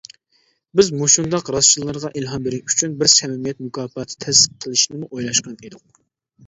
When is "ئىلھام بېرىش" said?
2.21-2.73